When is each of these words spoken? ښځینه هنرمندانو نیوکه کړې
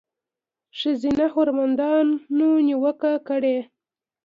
ښځینه 0.79 1.25
هنرمندانو 1.35 2.49
نیوکه 2.67 3.11
کړې 3.27 3.57